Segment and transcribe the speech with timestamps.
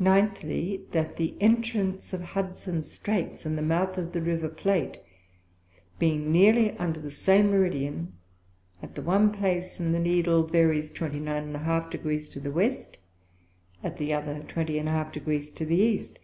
[0.00, 4.98] Ninthly, That the Entrance of Hudson's Straights, and the Mouth of the River of Plate,
[5.98, 8.14] being nearly under the same Meridian,
[8.82, 12.96] at the one place the Needle varies 29½ Degrees to the West;
[13.84, 16.18] at the other 20½ Degrees to the East.